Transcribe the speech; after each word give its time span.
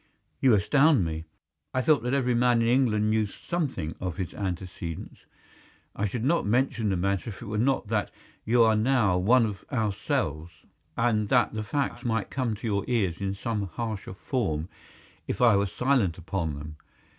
"You 0.39 0.55
astound 0.55 1.05
me. 1.05 1.25
I 1.75 1.83
thought 1.83 2.01
that 2.01 2.13
every 2.15 2.33
man 2.33 2.63
in 2.63 2.67
England 2.67 3.11
knew 3.11 3.27
something 3.27 3.93
of 3.99 4.17
his 4.17 4.33
antecedents. 4.33 5.27
I 5.95 6.07
should 6.07 6.23
not 6.23 6.43
mention 6.43 6.89
the 6.89 6.97
matter 6.97 7.29
if 7.29 7.39
it 7.39 7.45
were 7.45 7.59
not 7.59 7.89
that 7.89 8.09
you 8.43 8.63
are 8.63 8.75
now 8.75 9.19
one 9.19 9.45
of 9.45 9.63
ourselves, 9.71 10.65
and 10.97 11.29
that 11.29 11.53
the 11.53 11.61
facts 11.61 12.03
might 12.03 12.31
come 12.31 12.55
to 12.55 12.65
your 12.67 12.83
ears 12.87 13.17
in 13.21 13.35
some 13.35 13.67
harsher 13.67 14.15
form 14.15 14.69
if 15.27 15.39
I 15.39 15.55
were 15.55 15.67
silent 15.67 16.17
upon 16.17 16.55
them. 16.55 16.77